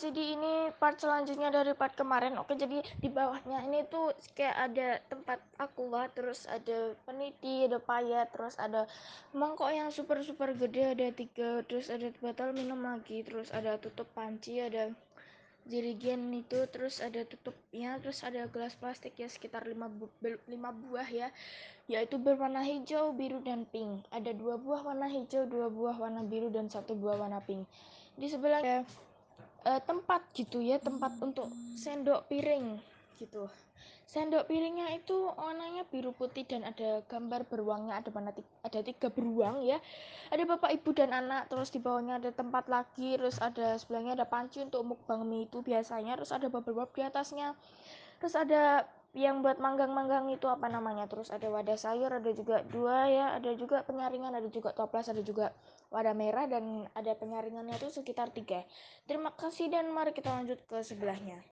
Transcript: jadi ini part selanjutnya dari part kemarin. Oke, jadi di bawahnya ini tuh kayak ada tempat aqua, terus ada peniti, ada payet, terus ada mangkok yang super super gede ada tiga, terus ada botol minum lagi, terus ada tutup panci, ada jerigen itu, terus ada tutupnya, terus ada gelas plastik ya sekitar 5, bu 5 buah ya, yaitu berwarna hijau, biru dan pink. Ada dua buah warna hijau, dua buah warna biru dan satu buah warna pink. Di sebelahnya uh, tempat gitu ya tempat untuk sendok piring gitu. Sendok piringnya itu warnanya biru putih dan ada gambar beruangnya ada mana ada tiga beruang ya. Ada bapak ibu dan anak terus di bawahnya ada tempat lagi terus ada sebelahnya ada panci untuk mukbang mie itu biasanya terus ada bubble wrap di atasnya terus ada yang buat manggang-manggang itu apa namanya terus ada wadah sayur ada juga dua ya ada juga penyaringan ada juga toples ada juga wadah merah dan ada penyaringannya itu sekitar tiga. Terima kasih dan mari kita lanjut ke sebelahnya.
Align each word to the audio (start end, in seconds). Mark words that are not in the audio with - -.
jadi 0.00 0.38
ini 0.38 0.72
part 0.80 0.96
selanjutnya 0.96 1.52
dari 1.52 1.76
part 1.76 1.92
kemarin. 1.92 2.40
Oke, 2.40 2.56
jadi 2.56 2.80
di 2.98 3.08
bawahnya 3.12 3.62
ini 3.68 3.84
tuh 3.86 4.16
kayak 4.32 4.56
ada 4.70 4.88
tempat 5.06 5.38
aqua, 5.60 6.08
terus 6.10 6.48
ada 6.48 6.96
peniti, 7.04 7.68
ada 7.68 7.78
payet, 7.78 8.32
terus 8.32 8.56
ada 8.56 8.88
mangkok 9.36 9.70
yang 9.70 9.92
super 9.92 10.22
super 10.24 10.56
gede 10.56 10.96
ada 10.96 11.06
tiga, 11.12 11.62
terus 11.68 11.92
ada 11.92 12.08
botol 12.18 12.56
minum 12.56 12.80
lagi, 12.80 13.22
terus 13.22 13.52
ada 13.52 13.76
tutup 13.76 14.08
panci, 14.16 14.62
ada 14.62 14.90
jerigen 15.64 16.28
itu, 16.32 16.64
terus 16.68 17.00
ada 17.00 17.24
tutupnya, 17.24 17.96
terus 18.00 18.20
ada 18.20 18.44
gelas 18.52 18.76
plastik 18.76 19.16
ya 19.16 19.28
sekitar 19.28 19.64
5, 19.64 19.74
bu 19.96 20.06
5 20.20 20.80
buah 20.84 21.08
ya, 21.08 21.28
yaitu 21.88 22.20
berwarna 22.20 22.60
hijau, 22.60 23.12
biru 23.16 23.40
dan 23.40 23.64
pink. 23.68 24.04
Ada 24.12 24.36
dua 24.36 24.60
buah 24.60 24.84
warna 24.84 25.08
hijau, 25.08 25.48
dua 25.48 25.72
buah 25.72 25.96
warna 25.96 26.24
biru 26.24 26.52
dan 26.52 26.68
satu 26.68 26.92
buah 26.96 27.16
warna 27.16 27.40
pink. 27.44 27.64
Di 28.14 28.28
sebelahnya 28.28 28.84
uh, 29.64 29.80
tempat 29.82 30.20
gitu 30.36 30.60
ya 30.60 30.78
tempat 30.78 31.16
untuk 31.20 31.48
sendok 31.74 32.28
piring 32.28 32.78
gitu. 33.18 33.48
Sendok 34.04 34.46
piringnya 34.46 34.94
itu 34.94 35.32
warnanya 35.34 35.88
biru 35.90 36.14
putih 36.14 36.46
dan 36.46 36.62
ada 36.62 37.02
gambar 37.10 37.48
beruangnya 37.50 37.98
ada 37.98 38.14
mana 38.14 38.30
ada 38.62 38.78
tiga 38.84 39.10
beruang 39.10 39.64
ya. 39.64 39.80
Ada 40.30 40.44
bapak 40.44 40.70
ibu 40.76 40.94
dan 40.94 41.10
anak 41.10 41.50
terus 41.50 41.72
di 41.74 41.82
bawahnya 41.82 42.22
ada 42.22 42.30
tempat 42.30 42.68
lagi 42.70 43.18
terus 43.18 43.40
ada 43.42 43.74
sebelahnya 43.80 44.14
ada 44.14 44.28
panci 44.28 44.62
untuk 44.62 44.86
mukbang 44.86 45.26
mie 45.26 45.50
itu 45.50 45.64
biasanya 45.64 46.14
terus 46.20 46.30
ada 46.30 46.46
bubble 46.46 46.76
wrap 46.78 46.94
di 46.94 47.02
atasnya 47.02 47.56
terus 48.22 48.38
ada 48.38 48.86
yang 49.14 49.46
buat 49.46 49.62
manggang-manggang 49.62 50.26
itu 50.34 50.50
apa 50.50 50.66
namanya 50.66 51.06
terus 51.06 51.30
ada 51.30 51.46
wadah 51.46 51.78
sayur 51.78 52.10
ada 52.10 52.30
juga 52.34 52.66
dua 52.66 53.06
ya 53.06 53.26
ada 53.38 53.54
juga 53.54 53.86
penyaringan 53.86 54.34
ada 54.34 54.50
juga 54.50 54.74
toples 54.74 55.06
ada 55.06 55.22
juga 55.22 55.54
wadah 55.94 56.14
merah 56.18 56.50
dan 56.50 56.90
ada 56.98 57.14
penyaringannya 57.14 57.78
itu 57.78 57.94
sekitar 57.94 58.34
tiga. 58.34 58.66
Terima 59.06 59.30
kasih 59.30 59.70
dan 59.70 59.94
mari 59.94 60.10
kita 60.10 60.34
lanjut 60.34 60.58
ke 60.66 60.82
sebelahnya. 60.82 61.38